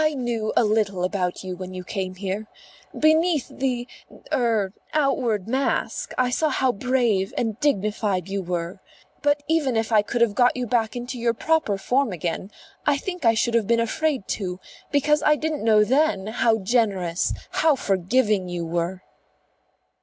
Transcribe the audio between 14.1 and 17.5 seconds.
to; because I didn't know then how generous,